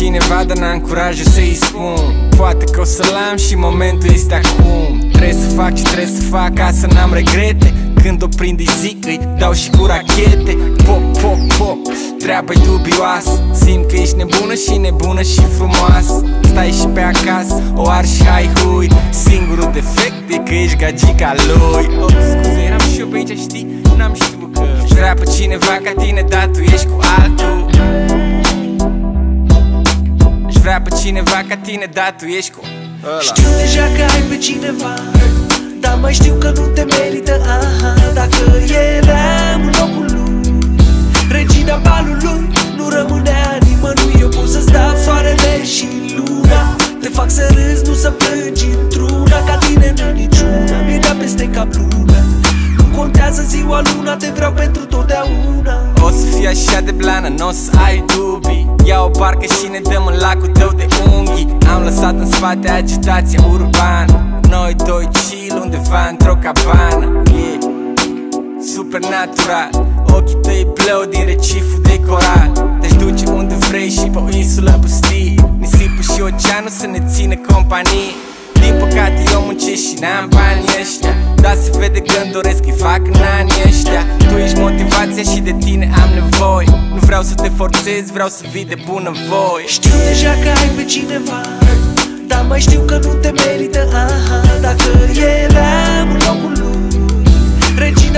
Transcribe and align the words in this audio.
cineva, 0.00 0.44
dar 0.44 0.56
n-am 0.56 0.78
curajul 0.80 1.24
să-i 1.24 1.58
spun. 1.60 2.28
Poate 2.36 2.64
că 2.64 2.80
o 2.80 2.84
să-l 2.84 3.16
am 3.30 3.36
și 3.36 3.54
momentul 3.54 4.08
este 4.12 4.34
acum. 4.34 4.98
Trebuie 5.12 5.32
să 5.32 5.48
fac 5.48 5.74
ce 5.74 5.82
trebuie 5.82 6.06
să 6.06 6.22
fac 6.22 6.54
ca 6.54 6.70
să 6.72 6.86
n-am 6.86 7.12
regrete. 7.12 7.74
Când 8.02 8.22
o 8.22 8.28
prind 8.36 8.58
îi 8.58 8.68
zic 8.80 9.06
îi 9.06 9.20
dau 9.38 9.52
și 9.52 9.70
cu 9.70 9.86
rachete. 9.86 10.56
Pop, 10.84 11.18
pop, 11.22 11.40
pop, 11.58 11.78
treaba-i 12.18 12.56
dubioasă. 12.64 13.42
Simt 13.52 13.86
că 13.90 13.96
ești 13.96 14.16
nebună 14.16 14.54
și 14.54 14.76
nebună 14.76 15.22
și 15.22 15.42
frumoasă. 15.56 16.24
Stai 16.42 16.70
și 16.80 16.86
pe 16.86 17.00
acasă, 17.00 17.62
o 17.74 17.88
ar 17.88 18.06
și 18.06 18.24
hai 18.26 18.50
hui. 18.62 18.88
Singurul 19.10 19.70
defect 19.72 20.30
e 20.30 20.36
că 20.36 20.54
ești 20.54 20.76
gagica 20.76 21.34
lui. 21.46 21.86
Oh, 22.02 22.12
Scuze, 22.30 22.62
eram 22.66 22.84
și 22.92 23.00
eu 23.00 23.06
pe 23.06 23.16
aici, 23.16 23.38
știi? 23.38 23.66
N-am 23.96 24.14
știut 24.14 24.54
că 24.54 24.62
Își 24.84 24.94
vrea 24.94 25.14
pe 25.14 25.24
cineva 25.36 25.74
ca 25.84 25.92
tine, 26.02 26.24
dar 26.28 26.50
tu 26.52 26.60
ești 26.60 26.86
cu 26.86 26.98
altul. 27.18 27.68
Își 27.72 27.78
vrea 27.80 28.39
pe 30.84 30.90
cineva 31.02 31.44
ca 31.48 31.56
tine, 31.56 31.88
dar 31.92 32.14
tu 32.18 32.24
ești 32.24 32.50
cu 32.50 32.60
ăla. 33.04 33.20
Știu 33.20 33.48
deja 33.62 33.82
că 33.96 34.02
ai 34.02 34.22
pe 34.28 34.36
cineva 34.36 34.94
dar 35.80 35.98
mai 36.00 36.12
știu 36.12 36.34
că 36.34 36.50
nu 36.50 36.66
te 36.66 36.84
merită, 36.84 37.40
ziua 53.70 53.82
luna 53.94 54.16
Te 54.16 54.30
vreau 54.34 54.52
pentru 54.52 54.84
totdeauna. 54.84 55.92
O 56.02 56.10
să 56.10 56.24
fii 56.36 56.46
așa 56.46 56.80
de 56.80 56.90
blană, 56.90 57.28
n-o 57.28 57.50
să 57.50 57.70
ai 57.84 58.04
dubii. 58.14 58.74
Ia 58.84 59.02
o 59.02 59.08
parcă 59.08 59.44
și 59.44 59.68
ne 59.70 59.78
dăm 59.90 60.06
în 60.06 60.18
lacul 60.18 60.48
tău 60.48 60.70
de 60.76 60.86
unghii. 61.16 61.56
Am 61.74 61.82
lăsat 61.82 62.12
în 62.18 62.30
spate 62.30 62.70
agitația 62.70 63.40
urbană. 63.52 64.40
Noi 64.48 64.74
doi 64.86 65.08
chill 65.12 65.60
undeva 65.62 66.06
într-o 66.10 66.36
cabană. 66.42 67.22
Yeah. 67.34 67.58
Supernatural. 68.74 69.70
Ochii 70.06 70.36
tăi 70.42 70.66
plău 70.74 71.04
din 71.10 71.24
reciful 71.24 71.80
de 71.82 72.00
coral 72.08 72.50
Te-aș 72.80 72.92
duce 72.92 73.26
unde 73.26 73.54
vrei 73.54 73.90
și 73.90 74.06
pe 74.12 74.18
o 74.18 74.36
insulă 74.36 74.78
pustie. 74.80 75.34
Nisipul 75.58 76.14
și 76.14 76.20
oceanul 76.20 76.70
să 76.70 76.86
ne 76.86 77.02
țină 77.12 77.34
companie 77.36 78.29
din 78.90 78.98
păcate 78.98 79.22
eu 79.32 79.42
muncesc 79.42 79.82
și 79.88 79.94
n-am 80.00 80.28
banii 80.28 80.68
ăștia. 80.80 81.14
Dar 81.34 81.56
se 81.62 81.70
vede 81.78 82.00
când 82.00 82.32
doresc 82.32 82.62
îi 82.64 82.74
fac 82.76 83.00
în 83.12 83.22
anii 83.38 83.62
ăștia. 83.66 84.02
Tu 84.28 84.36
ești 84.36 84.58
motivația 84.58 85.22
și 85.32 85.40
de 85.40 85.54
tine 85.64 85.90
am 86.02 86.10
nevoie. 86.20 86.66
Nu 86.94 87.00
vreau 87.08 87.22
să 87.22 87.34
te 87.34 87.50
forțez, 87.56 88.10
vreau 88.12 88.28
să 88.28 88.42
vii 88.52 88.64
de 88.64 88.76
bună 88.86 89.12
voie 89.28 89.66
Știu 89.66 89.96
deja 90.08 90.32
că 90.42 90.48
ai 90.60 90.68
pe 90.76 90.84
cineva 90.84 91.40
dar 92.32 92.44
mai 92.48 92.60
știu 92.60 92.80
că 92.80 92.98
nu 93.02 93.12
te 93.12 93.30
merită, 93.30 93.88
aha 93.92 94.40
Dacă 94.60 94.90
eram 95.44 96.10
în 96.10 96.20
locul 96.26 96.52
lui 96.58 96.78
Regina 97.78 98.09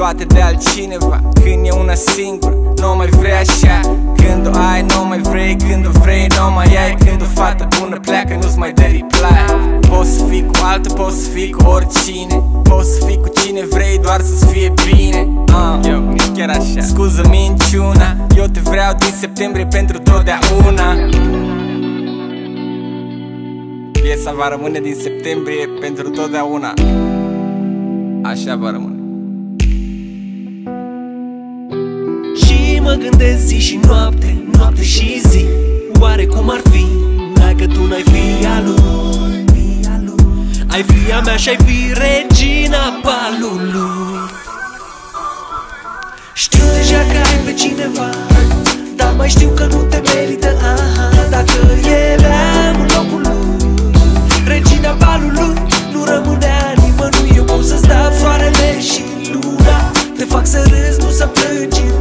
luate 0.00 0.24
de 0.24 0.40
altcineva 0.40 1.20
Când 1.42 1.66
e 1.66 1.70
una 1.70 1.94
singură, 1.94 2.54
nu 2.76 2.94
mai 2.96 3.06
vrei 3.06 3.32
așa. 3.32 3.80
Când 4.16 4.46
o 4.46 4.50
ai, 4.72 4.82
nu 4.82 5.06
mai 5.08 5.18
vrei 5.18 5.56
Când 5.56 5.86
o 5.86 5.90
vrei, 5.90 6.26
nu 6.36 6.52
mai 6.54 6.66
ai. 6.84 6.96
Când 7.04 7.22
o 7.22 7.24
fată 7.24 7.68
bună 7.78 7.98
pleacă, 8.00 8.34
nu-ți 8.34 8.58
mai 8.58 8.72
dă 8.72 8.82
reply. 8.82 9.44
Poți 9.88 10.10
să 10.16 10.24
fii 10.24 10.46
cu 10.46 10.54
altul, 10.62 10.94
poți 10.96 11.16
să 11.22 11.28
fii 11.30 11.50
cu 11.50 11.66
oricine. 11.66 12.42
Poți 12.62 12.90
să 12.94 13.04
fii 13.06 13.20
cu 13.20 13.28
cine 13.40 13.62
vrei, 13.70 13.98
doar 14.02 14.20
să-ți 14.20 14.46
fie 14.52 14.72
bine. 14.84 15.28
Uh. 15.46 15.88
Eu, 15.88 16.00
nici 16.00 16.30
chiar 16.36 16.48
așa. 16.48 16.80
Scuză 16.80 17.22
minciuna 17.28 18.16
Eu 18.36 18.44
te 18.44 18.60
vreau 18.60 18.92
din 18.98 19.12
septembrie 19.20 19.66
pentru 19.66 19.98
totdeauna. 19.98 20.88
Piesa 23.92 24.32
va 24.36 24.48
rămâne 24.48 24.78
din 24.78 24.96
septembrie 25.02 25.68
pentru 25.80 26.08
totdeauna. 26.08 26.72
Așa 28.22 28.56
va 28.56 28.70
rămâne 28.70 28.89
gândesc 33.08 33.44
zi 33.46 33.58
și 33.58 33.80
noapte, 33.86 34.44
noapte 34.52 34.84
și 34.84 35.20
zi. 35.28 35.44
Oare 36.00 36.26
cum 36.26 36.50
ar 36.50 36.60
fi? 36.70 36.86
Dacă 37.34 37.66
tu 37.66 37.86
n-ai 37.86 38.04
fi 38.12 38.46
a 38.46 38.60
lui 38.64 39.44
Ai 40.66 40.82
fi 40.82 41.12
a 41.12 41.20
mea 41.20 41.36
și 41.36 41.48
ai 41.48 41.56
fi 41.66 41.92
regina 41.92 43.00
balului 43.04 44.30
Știu 46.32 46.64
deja 46.76 46.98
că 47.12 47.18
ai 47.28 47.38
pe 47.44 47.52
cineva 47.52 48.08
Dar 48.96 49.12
mai 49.16 49.28
știu 49.28 49.48
că 49.48 49.64
nu 49.64 49.82
te 49.82 50.00
merită, 50.14 50.56
aha. 50.62 51.08
Dacă 51.30 51.52
eram 51.88 52.80
în 52.80 52.88
locul 52.94 53.20
lui 53.20 53.56
Regina 54.46 54.92
balului 54.92 55.62
Nu 55.92 56.04
rămânea 56.04 56.74
nimănui. 56.76 57.32
Eu 57.36 57.44
pot 57.44 57.64
să-ți 57.64 57.86
dau 57.86 58.12
soarele 58.20 58.80
și 58.80 59.02
luna 59.32 59.90
Te 60.16 60.24
fac 60.24 60.46
să 60.46 60.58
râzi, 60.58 61.00
nu 61.00 61.10
să 61.10 61.26
plângi 61.26 61.99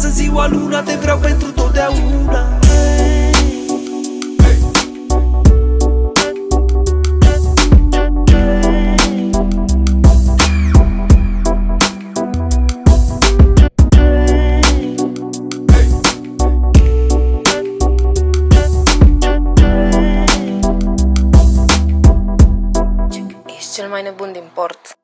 Nu 0.00 0.06
contează 0.06 0.22
ziua 0.22 0.48
luna 0.48 0.82
Te 0.82 0.94
vreau 0.94 1.18
pentru 1.18 1.50
totdeauna 1.50 2.58
cel 23.74 23.88
mai 23.88 24.02
nebun 24.02 24.32
din 24.32 24.50
port. 24.54 24.99